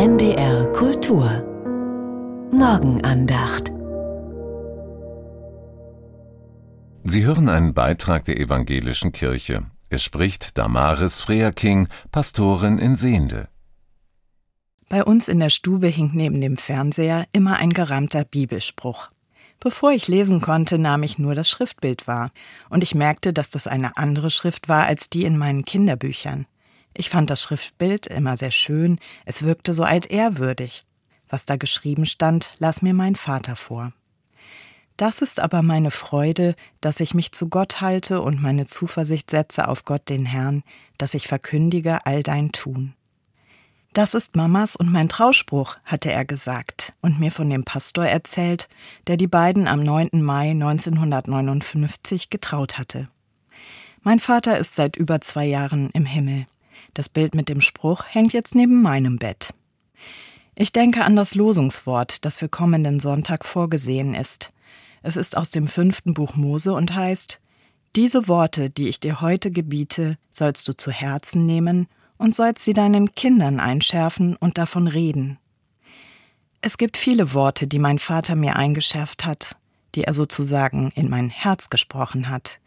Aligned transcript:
NDR 0.00 0.64
Kultur 0.72 1.26
Morgenandacht 2.50 3.70
Sie 7.04 7.26
hören 7.26 7.50
einen 7.50 7.74
Beitrag 7.74 8.24
der 8.24 8.40
evangelischen 8.40 9.12
Kirche. 9.12 9.66
Es 9.90 10.02
spricht 10.02 10.56
Damaris 10.56 11.20
Freaking, 11.20 11.88
Pastorin 12.12 12.78
in 12.78 12.96
Sehende. 12.96 13.50
Bei 14.88 15.04
uns 15.04 15.28
in 15.28 15.38
der 15.38 15.50
Stube 15.50 15.88
hing 15.88 16.12
neben 16.14 16.40
dem 16.40 16.56
Fernseher 16.56 17.26
immer 17.32 17.58
ein 17.58 17.74
gerahmter 17.74 18.24
Bibelspruch. 18.24 19.10
Bevor 19.58 19.92
ich 19.92 20.08
lesen 20.08 20.40
konnte, 20.40 20.78
nahm 20.78 21.02
ich 21.02 21.18
nur 21.18 21.34
das 21.34 21.50
Schriftbild 21.50 22.06
wahr, 22.06 22.30
und 22.70 22.82
ich 22.82 22.94
merkte, 22.94 23.34
dass 23.34 23.50
das 23.50 23.66
eine 23.66 23.98
andere 23.98 24.30
Schrift 24.30 24.66
war 24.70 24.86
als 24.86 25.10
die 25.10 25.24
in 25.24 25.36
meinen 25.36 25.66
Kinderbüchern. 25.66 26.46
Ich 26.94 27.10
fand 27.10 27.30
das 27.30 27.42
Schriftbild 27.42 28.06
immer 28.06 28.36
sehr 28.36 28.50
schön, 28.50 28.98
es 29.24 29.42
wirkte 29.42 29.72
so 29.72 29.84
altehrwürdig. 29.84 30.84
Was 31.28 31.46
da 31.46 31.56
geschrieben 31.56 32.06
stand, 32.06 32.50
las 32.58 32.82
mir 32.82 32.94
mein 32.94 33.14
Vater 33.14 33.54
vor. 33.54 33.92
Das 34.96 35.22
ist 35.22 35.40
aber 35.40 35.62
meine 35.62 35.90
Freude, 35.90 36.54
dass 36.82 37.00
ich 37.00 37.14
mich 37.14 37.32
zu 37.32 37.48
Gott 37.48 37.80
halte 37.80 38.20
und 38.20 38.42
meine 38.42 38.66
Zuversicht 38.66 39.30
setze 39.30 39.68
auf 39.68 39.84
Gott 39.84 40.08
den 40.10 40.26
Herrn, 40.26 40.62
dass 40.98 41.14
ich 41.14 41.26
verkündige 41.26 42.04
all 42.04 42.22
dein 42.22 42.52
Tun. 42.52 42.94
Das 43.92 44.14
ist 44.14 44.36
Mamas 44.36 44.76
und 44.76 44.92
mein 44.92 45.08
Trauspruch, 45.08 45.76
hatte 45.84 46.12
er 46.12 46.24
gesagt 46.24 46.92
und 47.00 47.18
mir 47.18 47.32
von 47.32 47.48
dem 47.48 47.64
Pastor 47.64 48.04
erzählt, 48.04 48.68
der 49.06 49.16
die 49.16 49.26
beiden 49.26 49.66
am 49.66 49.82
9. 49.82 50.22
Mai 50.22 50.50
1959 50.50 52.28
getraut 52.28 52.78
hatte. 52.78 53.08
Mein 54.02 54.20
Vater 54.20 54.58
ist 54.58 54.74
seit 54.74 54.96
über 54.96 55.20
zwei 55.20 55.46
Jahren 55.46 55.90
im 55.92 56.04
Himmel. 56.04 56.46
Das 56.94 57.08
Bild 57.08 57.34
mit 57.34 57.48
dem 57.48 57.60
Spruch 57.60 58.04
hängt 58.08 58.32
jetzt 58.32 58.54
neben 58.54 58.82
meinem 58.82 59.18
Bett. 59.18 59.54
Ich 60.54 60.72
denke 60.72 61.04
an 61.04 61.16
das 61.16 61.34
Losungswort, 61.34 62.24
das 62.24 62.36
für 62.36 62.48
kommenden 62.48 63.00
Sonntag 63.00 63.44
vorgesehen 63.44 64.14
ist. 64.14 64.52
Es 65.02 65.16
ist 65.16 65.36
aus 65.36 65.50
dem 65.50 65.68
fünften 65.68 66.12
Buch 66.12 66.34
Mose 66.34 66.74
und 66.74 66.94
heißt, 66.94 67.40
diese 67.96 68.28
Worte, 68.28 68.70
die 68.70 68.88
ich 68.88 69.00
dir 69.00 69.20
heute 69.20 69.50
gebiete, 69.50 70.16
sollst 70.30 70.68
du 70.68 70.76
zu 70.76 70.90
Herzen 70.90 71.46
nehmen 71.46 71.88
und 72.18 72.36
sollst 72.36 72.64
sie 72.64 72.72
deinen 72.72 73.14
Kindern 73.14 73.58
einschärfen 73.58 74.36
und 74.36 74.58
davon 74.58 74.86
reden. 74.86 75.38
Es 76.60 76.76
gibt 76.76 76.98
viele 76.98 77.32
Worte, 77.32 77.66
die 77.66 77.78
mein 77.78 77.98
Vater 77.98 78.36
mir 78.36 78.56
eingeschärft 78.56 79.24
hat, 79.24 79.56
die 79.94 80.04
er 80.04 80.12
sozusagen 80.12 80.90
in 80.94 81.08
mein 81.08 81.30
Herz 81.30 81.70
gesprochen 81.70 82.28
hat, 82.28 82.60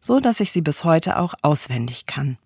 so 0.00 0.20
dass 0.20 0.40
ich 0.40 0.52
sie 0.52 0.60
bis 0.60 0.84
heute 0.84 1.18
auch 1.18 1.34
auswendig 1.42 2.06
kann. 2.06 2.36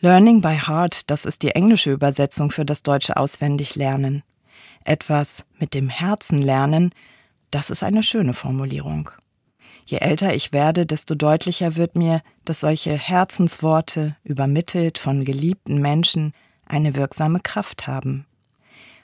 Learning 0.00 0.40
by 0.40 0.56
Heart, 0.56 1.10
das 1.10 1.24
ist 1.24 1.42
die 1.42 1.56
englische 1.56 1.90
Übersetzung 1.90 2.52
für 2.52 2.64
das 2.64 2.84
deutsche 2.84 3.16
Auswendiglernen. 3.16 4.22
Etwas 4.84 5.44
mit 5.58 5.74
dem 5.74 5.88
Herzen 5.88 6.40
lernen, 6.40 6.94
das 7.50 7.68
ist 7.68 7.82
eine 7.82 8.04
schöne 8.04 8.32
Formulierung. 8.32 9.10
Je 9.86 9.98
älter 9.98 10.32
ich 10.34 10.52
werde, 10.52 10.86
desto 10.86 11.16
deutlicher 11.16 11.74
wird 11.74 11.96
mir, 11.96 12.22
dass 12.44 12.60
solche 12.60 12.96
Herzensworte, 12.96 14.14
übermittelt 14.22 14.98
von 14.98 15.24
geliebten 15.24 15.80
Menschen, 15.80 16.32
eine 16.64 16.94
wirksame 16.94 17.40
Kraft 17.40 17.88
haben. 17.88 18.24